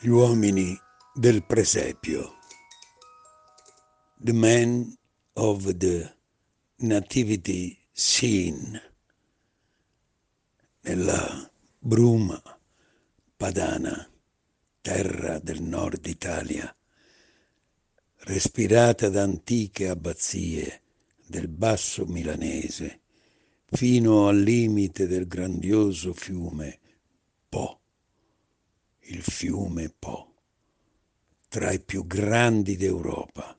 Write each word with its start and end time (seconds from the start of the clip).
Gli 0.00 0.10
uomini 0.10 0.80
del 1.12 1.44
presepio. 1.44 2.36
The 4.22 4.32
men 4.32 4.96
of 5.32 5.74
the 5.76 6.14
nativity 6.76 7.76
scene. 7.90 8.80
Nella 10.82 11.50
bruma 11.80 12.40
padana, 13.36 14.08
terra 14.80 15.40
del 15.40 15.62
nord 15.62 16.06
Italia, 16.06 16.72
respirata 18.18 19.08
da 19.08 19.24
antiche 19.24 19.88
abbazie 19.88 20.82
del 21.26 21.48
basso 21.48 22.06
milanese, 22.06 23.00
fino 23.66 24.28
al 24.28 24.38
limite 24.38 25.08
del 25.08 25.26
grandioso 25.26 26.12
fiume 26.12 26.78
Po 27.48 27.80
il 29.10 29.22
fiume 29.22 29.90
Po, 29.90 30.34
tra 31.48 31.72
i 31.72 31.80
più 31.80 32.06
grandi 32.06 32.76
d'Europa. 32.76 33.58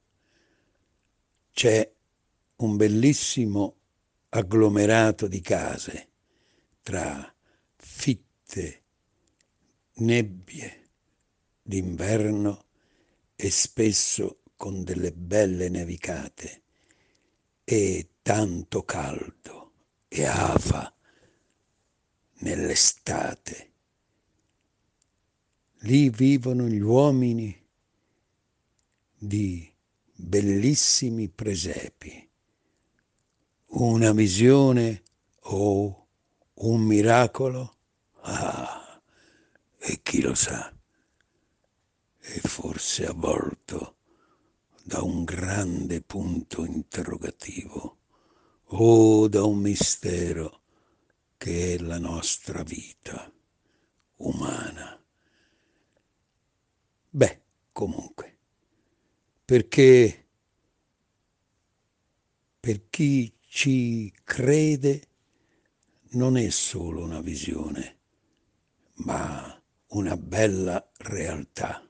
C'è 1.52 1.92
un 2.58 2.76
bellissimo 2.78 3.76
agglomerato 4.30 5.28
di 5.28 5.42
case 5.42 6.08
tra 6.82 7.34
fitte 7.76 8.84
nebbie 9.94 10.90
d'inverno 11.62 12.66
e 13.36 13.50
spesso 13.50 14.42
con 14.56 14.84
delle 14.84 15.12
belle 15.12 15.70
nevicate 15.70 16.62
e 17.64 18.10
tanto 18.22 18.84
caldo 18.84 19.72
e 20.08 20.26
afa 20.26 20.94
nell'estate 22.40 23.69
Lì 25.84 26.10
vivono 26.10 26.68
gli 26.68 26.82
uomini 26.82 27.56
di 29.18 29.72
bellissimi 30.14 31.30
presepi. 31.30 32.30
Una 33.68 34.12
visione 34.12 35.04
o 35.44 35.58
oh, 35.58 36.08
un 36.56 36.82
miracolo? 36.82 37.76
Ah, 38.22 39.02
e 39.78 40.00
chi 40.04 40.22
lo 40.22 40.36
sa? 40.36 40.70
E 42.20 42.40
forse 42.42 43.06
avvolto 43.06 43.96
da 44.84 45.02
un 45.02 45.24
grande 45.24 46.02
punto 46.02 46.66
interrogativo 46.66 48.00
o 48.72 49.28
da 49.30 49.44
un 49.44 49.60
mistero 49.60 50.62
che 51.38 51.76
è 51.76 51.78
la 51.78 52.00
nostra 52.00 52.64
vita 52.64 53.32
umana. 54.18 54.99
Beh, 57.12 57.42
comunque, 57.72 58.38
perché 59.44 60.28
per 62.60 62.88
chi 62.90 63.34
ci 63.48 64.14
crede 64.24 65.08
non 66.12 66.38
è 66.38 66.50
solo 66.50 67.04
una 67.04 67.20
visione, 67.20 67.98
ma 69.06 69.60
una 69.88 70.16
bella 70.18 70.88
realtà 70.98 71.84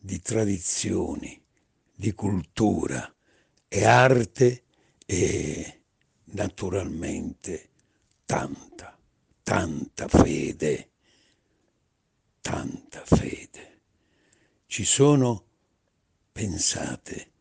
di 0.00 0.20
tradizioni, 0.20 1.40
di 1.94 2.12
cultura 2.12 3.14
e 3.68 3.84
arte 3.84 4.64
e 5.06 5.82
naturalmente 6.24 7.68
tanta, 8.26 8.98
tanta 9.44 10.08
fede 10.08 10.89
tanta 12.40 13.04
fede. 13.04 13.80
Ci 14.66 14.84
sono, 14.84 15.44
pensate, 16.32 17.32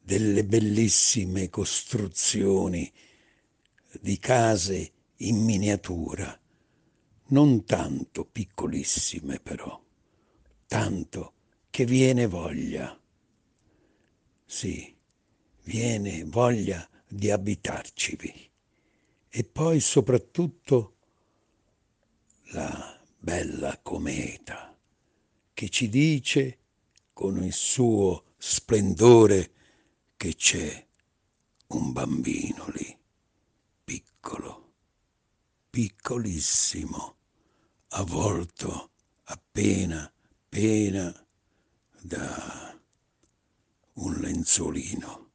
delle 0.00 0.44
bellissime 0.44 1.48
costruzioni 1.48 2.90
di 4.00 4.18
case 4.18 4.92
in 5.16 5.44
miniatura, 5.44 6.38
non 7.28 7.64
tanto 7.64 8.24
piccolissime 8.24 9.38
però, 9.40 9.82
tanto 10.66 11.32
che 11.70 11.84
viene 11.84 12.26
voglia. 12.26 12.98
Sì, 14.46 14.96
viene 15.64 16.24
voglia 16.24 16.88
di 17.06 17.30
abitarcivi. 17.30 18.50
E 19.28 19.44
poi 19.44 19.80
soprattutto 19.80 20.96
la 22.52 22.97
bella 23.28 23.78
cometa, 23.82 24.74
che 25.52 25.68
ci 25.68 25.90
dice 25.90 26.60
con 27.12 27.44
il 27.44 27.52
suo 27.52 28.32
splendore 28.38 29.52
che 30.16 30.34
c'è 30.34 30.86
un 31.66 31.92
bambino 31.92 32.68
lì, 32.68 32.98
piccolo, 33.84 34.72
piccolissimo, 35.68 37.16
avvolto 37.88 38.92
appena, 39.24 40.10
appena 40.44 41.26
da 42.00 42.80
un 43.92 44.14
lenzolino. 44.14 45.30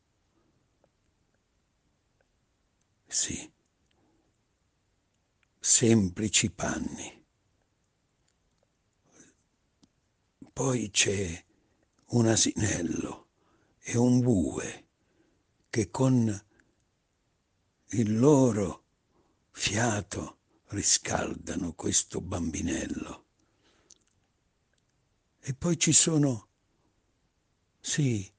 Sì, 3.06 3.52
semplici 5.60 6.50
panni 6.50 7.23
Poi 10.54 10.92
c'è 10.92 11.44
un 12.10 12.28
asinello 12.28 13.30
e 13.80 13.98
un 13.98 14.20
bue 14.22 14.86
che 15.68 15.90
con 15.90 16.46
il 17.90 18.20
loro 18.20 18.84
fiato 19.50 20.38
riscaldano 20.68 21.74
questo 21.74 22.22
bambinello. 22.22 23.26
E 25.40 25.56
poi 25.56 25.80
ci 25.80 25.92
sono, 25.92 26.50
sì, 27.80 28.32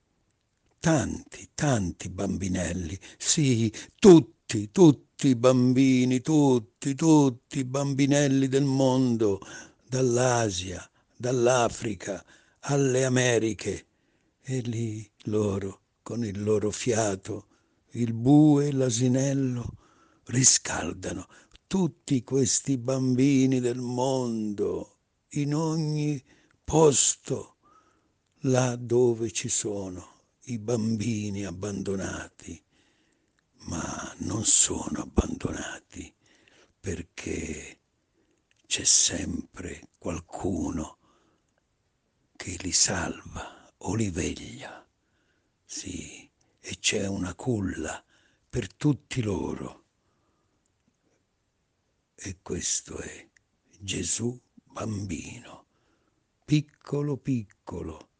tanti, 0.78 1.50
tanti 1.52 2.10
bambinelli, 2.10 2.96
sì, 3.18 3.72
tutti, 3.98 4.70
tutti 4.70 5.26
i 5.26 5.34
bambini, 5.34 6.20
tutti, 6.20 6.94
tutti 6.94 7.58
i 7.58 7.64
bambinelli 7.64 8.46
del 8.46 8.64
mondo, 8.64 9.40
dall'Asia 9.88 10.88
dall'Africa 11.24 12.22
alle 12.60 13.06
Americhe. 13.06 13.86
E 14.42 14.60
lì 14.60 15.10
loro, 15.24 15.80
con 16.02 16.22
il 16.22 16.42
loro 16.42 16.70
fiato, 16.70 17.46
il 17.92 18.12
bue 18.12 18.66
e 18.66 18.72
l'asinello, 18.72 19.76
riscaldano 20.24 21.26
tutti 21.66 22.22
questi 22.22 22.76
bambini 22.76 23.60
del 23.60 23.80
mondo 23.80 24.98
in 25.30 25.54
ogni 25.54 26.22
posto 26.62 27.56
là 28.40 28.76
dove 28.76 29.30
ci 29.30 29.48
sono 29.48 30.24
i 30.44 30.58
bambini 30.58 31.46
abbandonati, 31.46 32.62
ma 33.68 34.14
non 34.18 34.44
sono 34.44 35.00
abbandonati 35.00 36.14
perché 36.78 37.78
c'è 38.66 38.84
sempre 38.84 39.88
qualcuno 39.96 40.98
che 42.44 42.58
li 42.60 42.72
salva 42.72 43.72
o 43.78 43.94
li 43.94 44.10
veglia. 44.10 44.86
Sì, 45.64 46.30
e 46.60 46.78
c'è 46.78 47.06
una 47.06 47.34
culla 47.34 48.04
per 48.50 48.70
tutti 48.74 49.22
loro. 49.22 49.84
E 52.14 52.40
questo 52.42 52.98
è 52.98 53.26
Gesù 53.80 54.38
bambino, 54.62 55.64
piccolo 56.44 57.16
piccolo, 57.16 58.10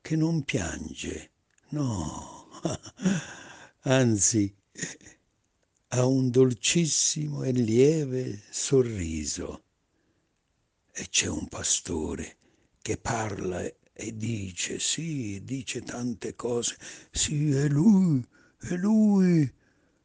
che 0.00 0.16
non 0.16 0.42
piange, 0.42 1.30
no, 1.68 2.48
anzi 3.82 4.52
ha 5.86 6.04
un 6.04 6.30
dolcissimo 6.30 7.44
e 7.44 7.52
lieve 7.52 8.42
sorriso. 8.50 9.62
E 10.90 11.08
c'è 11.08 11.28
un 11.28 11.46
pastore 11.46 12.38
che 12.82 12.98
parla 12.98 13.62
e 13.92 14.16
dice, 14.16 14.78
sì, 14.78 15.42
dice 15.44 15.82
tante 15.82 16.34
cose, 16.34 16.76
sì, 17.10 17.50
è 17.52 17.68
lui, 17.68 18.24
è 18.58 18.74
lui, 18.76 19.50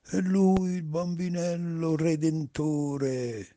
è 0.03 0.19
lui 0.21 0.71
il 0.75 0.83
bambinello 0.83 1.95
redentore. 1.95 3.55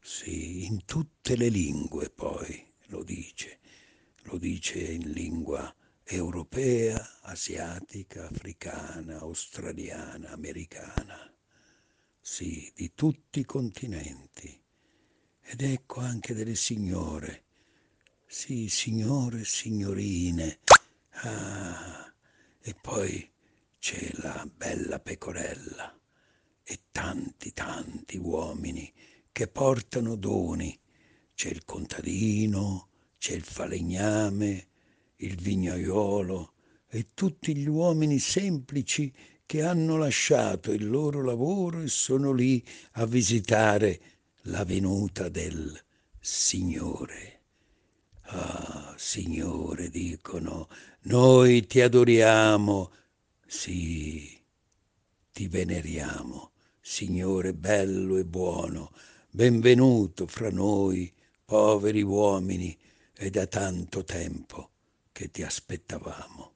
Sì, 0.00 0.64
in 0.64 0.84
tutte 0.84 1.36
le 1.36 1.48
lingue 1.48 2.08
poi 2.10 2.72
lo 2.86 3.02
dice, 3.02 3.58
lo 4.22 4.38
dice 4.38 4.78
in 4.80 5.10
lingua 5.10 5.74
europea, 6.04 7.20
asiatica, 7.22 8.28
africana, 8.28 9.18
australiana, 9.18 10.30
americana, 10.30 11.32
sì, 12.20 12.70
di 12.74 12.92
tutti 12.94 13.40
i 13.40 13.44
continenti. 13.44 14.62
ed 15.40 15.62
ecco 15.62 16.00
anche 16.00 16.34
delle 16.34 16.54
signore, 16.56 17.45
sì, 18.26 18.68
signore 18.68 19.40
e 19.40 19.44
signorine. 19.44 20.58
Ah, 21.22 22.12
e 22.60 22.74
poi 22.74 23.30
c'è 23.78 24.10
la 24.14 24.48
bella 24.52 24.98
pecorella 24.98 25.98
e 26.62 26.80
tanti, 26.90 27.52
tanti 27.52 28.16
uomini 28.16 28.92
che 29.30 29.46
portano 29.46 30.16
doni. 30.16 30.78
C'è 31.34 31.50
il 31.50 31.64
contadino, 31.64 32.88
c'è 33.18 33.34
il 33.34 33.44
falegname, 33.44 34.68
il 35.16 35.36
vignaiolo 35.36 36.54
e 36.88 37.08
tutti 37.14 37.54
gli 37.56 37.68
uomini 37.68 38.18
semplici 38.18 39.12
che 39.46 39.62
hanno 39.62 39.96
lasciato 39.96 40.72
il 40.72 40.88
loro 40.88 41.22
lavoro 41.22 41.82
e 41.82 41.88
sono 41.88 42.32
lì 42.32 42.64
a 42.92 43.06
visitare 43.06 44.00
la 44.42 44.64
venuta 44.64 45.28
del 45.28 45.80
Signore. 46.18 47.35
Ah, 48.28 48.92
Signore, 48.96 49.88
dicono, 49.88 50.68
noi 51.02 51.64
ti 51.66 51.80
adoriamo, 51.80 52.90
sì, 53.46 54.36
ti 55.32 55.46
veneriamo, 55.46 56.50
Signore 56.80 57.54
bello 57.54 58.16
e 58.16 58.24
buono, 58.24 58.90
benvenuto 59.30 60.26
fra 60.26 60.50
noi, 60.50 61.12
poveri 61.44 62.02
uomini, 62.02 62.76
è 63.12 63.30
da 63.30 63.46
tanto 63.46 64.02
tempo 64.02 64.70
che 65.12 65.30
ti 65.30 65.44
aspettavamo. 65.44 66.54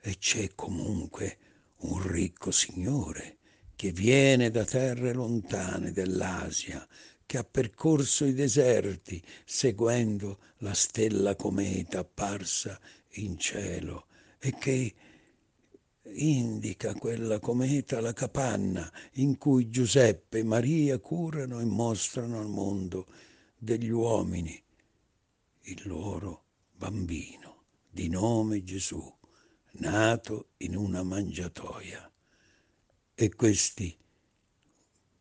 E 0.00 0.16
c'è 0.16 0.54
comunque 0.54 1.38
un 1.78 2.06
ricco 2.06 2.52
Signore 2.52 3.38
che 3.74 3.90
viene 3.90 4.50
da 4.50 4.64
terre 4.64 5.12
lontane 5.12 5.90
dell'Asia, 5.90 6.86
che 7.28 7.36
ha 7.36 7.44
percorso 7.44 8.24
i 8.24 8.32
deserti 8.32 9.22
seguendo 9.44 10.38
la 10.60 10.72
stella 10.72 11.36
cometa 11.36 11.98
apparsa 11.98 12.80
in 13.16 13.38
cielo 13.38 14.06
e 14.38 14.56
che 14.56 14.94
indica 16.14 16.94
quella 16.94 17.38
cometa 17.38 18.00
la 18.00 18.14
capanna 18.14 18.90
in 19.16 19.36
cui 19.36 19.68
Giuseppe 19.68 20.38
e 20.38 20.42
Maria 20.42 20.98
curano 21.00 21.60
e 21.60 21.66
mostrano 21.66 22.40
al 22.40 22.48
mondo 22.48 23.06
degli 23.58 23.90
uomini 23.90 24.58
il 25.64 25.82
loro 25.84 26.44
bambino 26.72 27.64
di 27.90 28.08
nome 28.08 28.64
Gesù, 28.64 29.06
nato 29.72 30.52
in 30.58 30.76
una 30.76 31.02
mangiatoia. 31.02 32.10
E 33.14 33.34
questi 33.34 33.94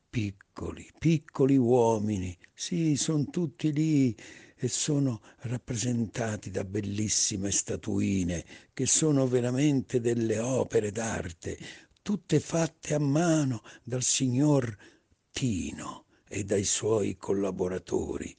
piccoli, 0.10 0.90
piccoli 0.98 1.58
uomini, 1.58 2.36
sì, 2.54 2.96
sono 2.96 3.26
tutti 3.30 3.72
lì 3.72 4.16
e 4.56 4.68
sono 4.68 5.22
rappresentati 5.42 6.50
da 6.50 6.64
bellissime 6.64 7.52
statuine 7.52 8.44
che 8.74 8.86
sono 8.88 9.28
veramente 9.28 10.00
delle 10.02 10.40
opere 10.40 10.92
d'arte, 10.92 11.58
tutte 12.02 12.40
fatte 12.40 12.96
a 12.96 13.00
mano 13.00 13.62
dal 13.84 14.02
signor 14.02 14.76
Tino 15.32 16.06
e 16.28 16.44
dai 16.44 16.64
suoi 16.64 17.16
collaboratori 17.16 18.36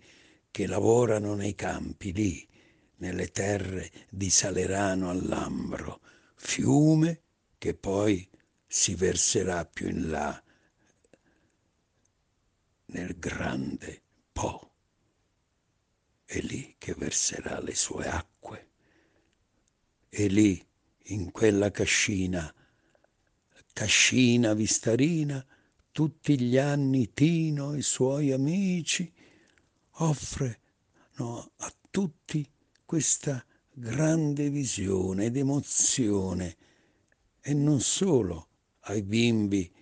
che 0.50 0.66
lavorano 0.66 1.34
nei 1.34 1.54
campi 1.54 2.12
lì, 2.12 2.48
nelle 2.96 3.28
terre 3.28 3.90
di 4.10 4.30
Salerano 4.30 5.10
all'Ambro, 5.10 6.00
fiume 6.34 7.22
che 7.56 7.74
poi 7.74 8.28
si 8.66 8.94
verserà 8.96 9.64
più 9.64 9.88
in 9.88 10.10
là 10.10 10.42
nel 12.88 13.18
grande 13.18 14.02
Po. 14.32 14.72
È 16.24 16.40
lì 16.40 16.76
che 16.78 16.94
verserà 16.94 17.60
le 17.60 17.74
sue 17.74 18.06
acque. 18.06 18.68
È 20.08 20.26
lì, 20.28 20.64
in 21.10 21.30
quella 21.30 21.70
cascina, 21.70 22.52
cascina 23.72 24.52
vistarina, 24.54 25.44
tutti 25.90 26.38
gli 26.40 26.56
anni 26.58 27.12
Tino 27.12 27.72
e 27.72 27.78
i 27.78 27.82
suoi 27.82 28.32
amici 28.32 29.12
offrono 30.00 31.50
a 31.56 31.74
tutti 31.90 32.48
questa 32.84 33.44
grande 33.72 34.50
visione 34.50 35.26
ed 35.26 35.36
emozione 35.36 36.56
e 37.40 37.54
non 37.54 37.80
solo 37.80 38.48
ai 38.80 39.02
bimbi 39.02 39.72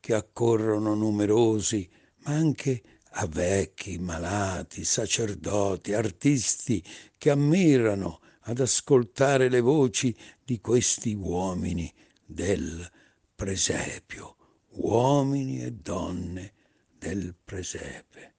che 0.00 0.14
accorrono 0.14 0.94
numerosi 0.94 1.88
ma 2.26 2.34
anche 2.34 2.82
a 3.18 3.26
vecchi, 3.26 3.98
malati, 3.98 4.84
sacerdoti, 4.84 5.94
artisti 5.94 6.84
che 7.16 7.30
ammirano 7.30 8.20
ad 8.40 8.60
ascoltare 8.60 9.48
le 9.48 9.60
voci 9.60 10.14
di 10.44 10.60
questi 10.60 11.14
uomini 11.14 11.92
del 12.24 12.88
presepio, 13.34 14.36
uomini 14.70 15.62
e 15.62 15.72
donne 15.72 16.52
del 16.98 17.34
presepe. 17.42 18.34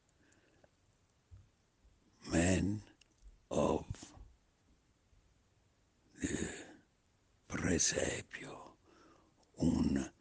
Men 2.29 2.81
of 3.47 3.85
the 6.19 6.65
presepio, 7.45 8.75
un 9.55 10.11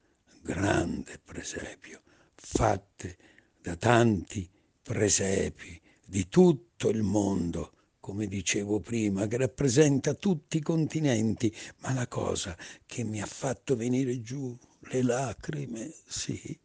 grande 0.42 1.18
presepio, 1.18 2.00
fatte 2.34 3.25
da 3.66 3.74
tanti 3.74 4.48
presepi 4.80 5.80
di 6.06 6.28
tutto 6.28 6.88
il 6.88 7.02
mondo, 7.02 7.72
come 7.98 8.28
dicevo 8.28 8.78
prima, 8.78 9.26
che 9.26 9.38
rappresenta 9.38 10.14
tutti 10.14 10.58
i 10.58 10.62
continenti, 10.62 11.52
ma 11.78 11.92
la 11.92 12.06
cosa 12.06 12.56
che 12.86 13.02
mi 13.02 13.20
ha 13.20 13.26
fatto 13.26 13.74
venire 13.74 14.22
giù 14.22 14.56
le 14.82 15.02
lacrime, 15.02 15.92
sì, 16.06 16.56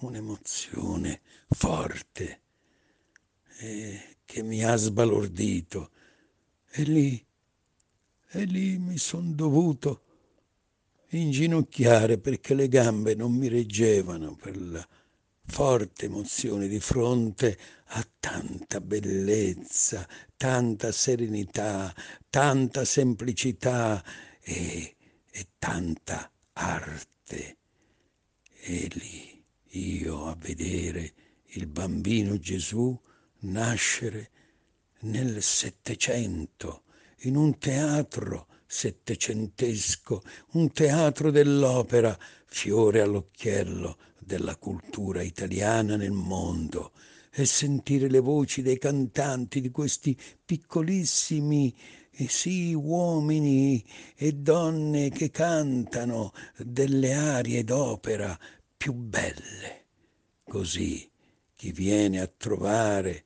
un'emozione 0.00 1.22
forte 1.48 2.40
eh, 3.60 4.16
che 4.26 4.42
mi 4.42 4.62
ha 4.62 4.76
sbalordito. 4.76 5.90
E 6.70 6.82
lì, 6.82 7.26
e 8.32 8.44
lì 8.44 8.76
mi 8.76 8.98
son 8.98 9.34
dovuto 9.34 10.02
inginocchiare 11.12 12.18
perché 12.18 12.52
le 12.52 12.68
gambe 12.68 13.14
non 13.14 13.32
mi 13.32 13.48
reggevano 13.48 14.36
per 14.36 14.60
la 14.60 14.86
forte 15.50 16.06
emozione 16.06 16.68
di 16.68 16.78
fronte 16.78 17.58
a 17.86 18.06
tanta 18.20 18.80
bellezza, 18.80 20.08
tanta 20.36 20.92
serenità, 20.92 21.92
tanta 22.30 22.84
semplicità 22.84 24.02
e, 24.40 24.94
e 25.30 25.46
tanta 25.58 26.30
arte. 26.52 27.56
E 28.62 28.88
lì 28.92 29.44
io 29.70 30.26
a 30.26 30.36
vedere 30.38 31.12
il 31.54 31.66
bambino 31.66 32.38
Gesù 32.38 32.98
nascere 33.40 34.30
nel 35.00 35.42
Settecento, 35.42 36.84
in 37.22 37.36
un 37.36 37.58
teatro 37.58 38.46
settecentesco, 38.66 40.22
un 40.52 40.70
teatro 40.72 41.32
dell'opera, 41.32 42.16
fiore 42.46 43.00
all'occhiello 43.00 43.96
della 44.30 44.54
cultura 44.54 45.22
italiana 45.22 45.96
nel 45.96 46.12
mondo 46.12 46.92
e 47.32 47.44
sentire 47.46 48.08
le 48.08 48.20
voci 48.20 48.62
dei 48.62 48.78
cantanti 48.78 49.60
di 49.60 49.72
questi 49.72 50.16
piccolissimi 50.44 51.74
eh 52.12 52.28
sì, 52.28 52.72
uomini 52.72 53.84
e 54.14 54.32
donne 54.34 55.10
che 55.10 55.30
cantano 55.30 56.32
delle 56.56 57.14
arie 57.14 57.64
d'opera 57.64 58.38
più 58.76 58.92
belle. 58.92 59.86
Così 60.44 61.10
chi 61.56 61.72
viene 61.72 62.20
a 62.20 62.28
trovare 62.28 63.24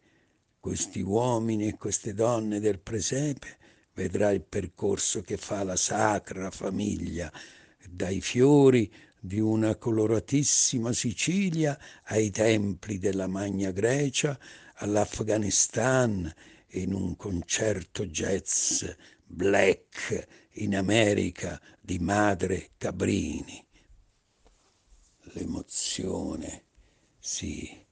questi 0.58 1.02
uomini 1.02 1.68
e 1.68 1.76
queste 1.76 2.14
donne 2.14 2.60
del 2.60 2.78
presepe 2.78 3.58
vedrà 3.92 4.30
il 4.30 4.42
percorso 4.42 5.20
che 5.20 5.36
fa 5.36 5.64
la 5.64 5.76
sacra 5.76 6.50
famiglia, 6.50 7.30
dai 7.90 8.22
fiori 8.22 8.90
di 9.24 9.40
una 9.40 9.76
coloratissima 9.76 10.92
Sicilia 10.92 11.78
ai 12.04 12.28
templi 12.28 12.98
della 12.98 13.26
Magna 13.26 13.70
Grecia, 13.70 14.38
all'Afghanistan, 14.74 16.30
in 16.72 16.92
un 16.92 17.16
concerto 17.16 18.04
jazz 18.04 18.84
black 19.24 20.48
in 20.56 20.76
America 20.76 21.58
di 21.80 21.98
Madre 22.00 22.72
Cabrini. 22.76 23.66
L'emozione, 25.32 26.64
sì, 27.18 27.82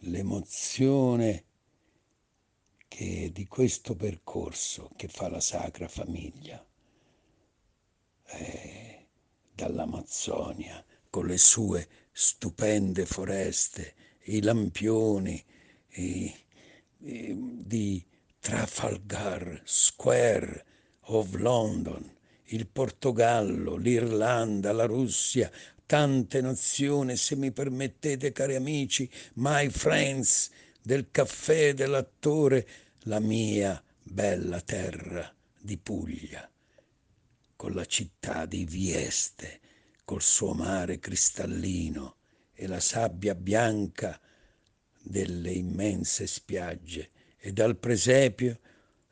l'emozione 0.00 1.44
che 2.88 3.30
di 3.32 3.46
questo 3.46 3.94
percorso 3.94 4.90
che 4.96 5.06
fa 5.06 5.28
la 5.28 5.40
Sacra 5.40 5.86
Famiglia. 5.86 6.66
Eh, 8.26 8.93
dall'Amazzonia 9.54 10.84
con 11.10 11.26
le 11.26 11.38
sue 11.38 11.86
stupende 12.10 13.06
foreste, 13.06 13.94
i 14.24 14.42
lampioni, 14.42 15.42
eh, 15.90 16.34
eh, 17.02 17.36
di 17.36 18.04
Trafalgar 18.40 19.62
Square 19.64 20.64
of 21.06 21.34
London, 21.34 22.10
il 22.48 22.66
Portogallo, 22.66 23.76
l'Irlanda, 23.76 24.72
la 24.72 24.86
Russia, 24.86 25.50
tante 25.86 26.40
nazioni, 26.40 27.16
se 27.16 27.36
mi 27.36 27.52
permettete, 27.52 28.32
cari 28.32 28.54
amici, 28.54 29.08
my 29.34 29.68
friends, 29.70 30.50
del 30.82 31.10
caffè 31.10 31.74
dell'attore, 31.74 32.66
la 33.04 33.20
mia 33.20 33.82
bella 34.02 34.60
terra 34.60 35.32
di 35.58 35.78
Puglia, 35.78 36.48
con 37.64 37.72
la 37.72 37.86
città 37.86 38.44
di 38.44 38.66
Vieste, 38.66 39.60
col 40.04 40.20
suo 40.20 40.52
mare 40.52 40.98
cristallino 40.98 42.16
e 42.52 42.66
la 42.66 42.78
sabbia 42.78 43.34
bianca 43.34 44.20
delle 45.00 45.52
immense 45.52 46.26
spiagge, 46.26 47.10
e 47.38 47.54
dal 47.54 47.78
presepio 47.78 48.60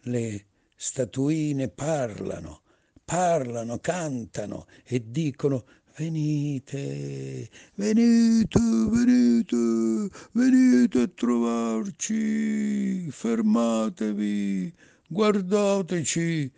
le 0.02 0.44
statuine 0.76 1.70
parlano, 1.70 2.60
parlano, 3.02 3.78
cantano 3.78 4.66
e 4.84 5.02
dicono 5.10 5.64
venite, 5.96 7.48
venite, 7.76 8.60
venite, 8.60 10.10
venite 10.32 11.00
a 11.00 11.08
trovarci, 11.08 13.10
fermatevi, 13.10 14.74
guardateci, 15.08 16.52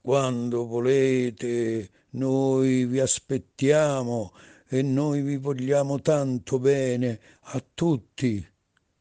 quando 0.00 0.66
volete, 0.66 1.90
noi 2.10 2.86
vi 2.86 3.00
aspettiamo 3.00 4.32
e 4.66 4.82
noi 4.82 5.20
vi 5.22 5.36
vogliamo 5.36 6.00
tanto 6.00 6.58
bene 6.58 7.20
a 7.40 7.64
tutti. 7.74 8.44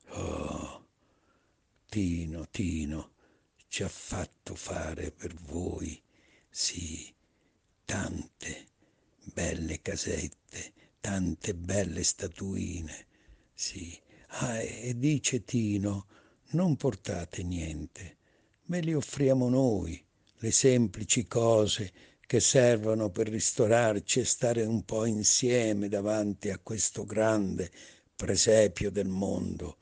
Oh, 0.09 0.87
Tino, 1.87 2.47
Tino, 2.49 3.11
ci 3.67 3.83
ha 3.83 3.87
fatto 3.87 4.55
fare 4.55 5.11
per 5.11 5.33
voi, 5.33 6.01
sì, 6.49 7.13
tante 7.85 8.67
belle 9.33 9.81
casette, 9.81 10.73
tante 10.99 11.53
belle 11.55 12.03
statuine, 12.03 13.05
sì. 13.53 13.97
Ah, 14.31 14.61
e 14.61 14.93
dice 14.97 15.43
Tino, 15.43 16.05
non 16.51 16.75
portate 16.75 17.41
niente, 17.43 18.17
ve 18.65 18.79
li 18.81 18.93
offriamo 18.93 19.49
noi, 19.49 20.03
le 20.41 20.51
semplici 20.51 21.27
cose 21.27 21.91
che 22.25 22.39
servono 22.39 23.09
per 23.09 23.27
ristorarci 23.27 24.19
e 24.19 24.25
stare 24.25 24.63
un 24.63 24.83
po' 24.85 25.05
insieme 25.05 25.89
davanti 25.89 26.49
a 26.49 26.59
questo 26.59 27.03
grande 27.03 27.71
presepio 28.15 28.91
del 28.91 29.07
mondo. 29.07 29.77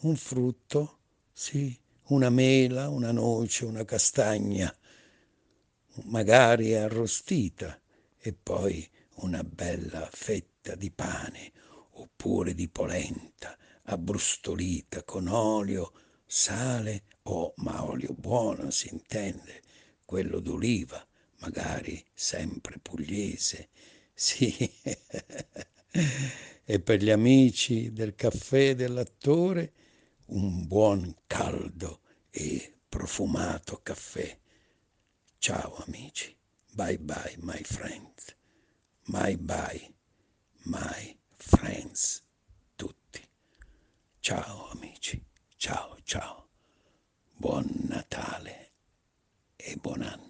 Un 0.00 0.16
frutto, 0.16 0.98
sì, 1.32 1.78
una 2.08 2.30
mela, 2.30 2.88
una 2.88 3.12
noce, 3.12 3.66
una 3.66 3.84
castagna, 3.84 4.74
magari 6.04 6.74
arrostita, 6.74 7.78
e 8.18 8.32
poi 8.32 8.88
una 9.16 9.42
bella 9.44 10.08
fetta 10.12 10.74
di 10.74 10.90
pane 10.90 11.52
oppure 11.92 12.54
di 12.54 12.68
polenta 12.68 13.56
abbrustolita 13.84 15.02
con 15.04 15.26
olio, 15.28 15.92
sale 16.26 17.04
o, 17.24 17.52
ma 17.56 17.84
olio 17.84 18.14
buono 18.14 18.70
si 18.70 18.88
intende, 18.92 19.62
quello 20.10 20.40
d'oliva, 20.40 21.06
magari 21.38 22.04
sempre 22.12 22.80
pugliese, 22.82 23.68
sì. 24.12 24.52
e 26.64 26.80
per 26.80 27.00
gli 27.00 27.10
amici 27.10 27.92
del 27.92 28.16
caffè 28.16 28.74
dell'attore 28.74 29.72
un 30.30 30.66
buon 30.66 31.14
caldo 31.28 32.00
e 32.28 32.80
profumato 32.88 33.78
caffè. 33.84 34.36
Ciao 35.38 35.76
amici, 35.86 36.36
bye 36.72 36.98
bye 36.98 37.36
my 37.38 37.62
friends, 37.62 38.34
bye 39.06 39.38
bye 39.38 39.94
my 40.64 41.16
friends 41.36 42.20
tutti. 42.74 43.22
Ciao 44.18 44.70
amici, 44.70 45.24
ciao 45.56 45.96
ciao, 46.02 46.48
buon 47.36 47.70
Natale 47.86 48.69
e 49.64 49.76
buon 49.76 50.02
anno. 50.02 50.29